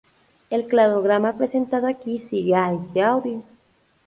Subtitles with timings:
[0.49, 3.43] El cladograma presentado aquí sigue a este estudio.